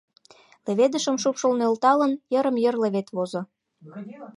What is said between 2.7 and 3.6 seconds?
левед возо.